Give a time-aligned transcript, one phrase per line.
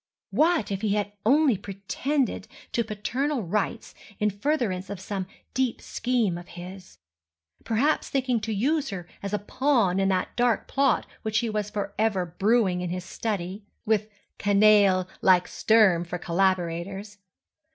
[0.31, 6.39] What if he had only pretended to paternal rights in furtherance of some deep scheme
[6.39, 11.51] of his?—perhaps thinking to use her as a pawn in that dark plot which he
[11.51, 14.09] was forever brewing in his study (with
[14.39, 17.19] canaille like Sturm for collaborators!)